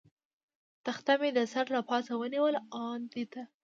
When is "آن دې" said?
2.85-3.23